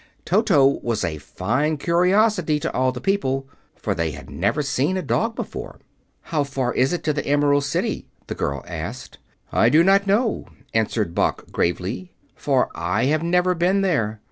Toto 0.25 0.65
was 0.65 1.05
a 1.05 1.19
fine 1.19 1.77
curiosity 1.77 2.59
to 2.61 2.73
all 2.73 2.91
the 2.91 2.99
people, 2.99 3.47
for 3.75 3.93
they 3.93 4.09
had 4.09 4.31
never 4.31 4.63
seen 4.63 4.97
a 4.97 5.03
dog 5.03 5.35
before. 5.35 5.77
"How 6.21 6.43
far 6.43 6.73
is 6.73 6.91
it 6.91 7.03
to 7.03 7.13
the 7.13 7.27
Emerald 7.27 7.65
City?" 7.65 8.07
the 8.25 8.33
girl 8.33 8.65
asked. 8.67 9.19
"I 9.51 9.69
do 9.69 9.83
not 9.83 10.07
know," 10.07 10.47
answered 10.73 11.13
Boq 11.13 11.51
gravely, 11.51 12.11
"for 12.35 12.69
I 12.73 13.05
have 13.13 13.21
never 13.21 13.53
been 13.53 13.81
there. 13.81 14.19